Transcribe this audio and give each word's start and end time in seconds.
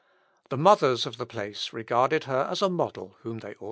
The 0.49 0.57
mothers 0.57 1.05
of 1.05 1.17
the 1.19 1.27
place 1.27 1.73
regarded 1.73 2.23
her 2.23 2.47
as 2.49 2.63
a 2.63 2.69
model 2.69 3.17
whom 3.19 3.37
they 3.37 3.49
ought 3.49 3.49
to 3.49 3.49
imitate. 3.49 3.57